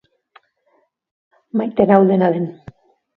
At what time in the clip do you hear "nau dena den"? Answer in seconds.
1.91-2.49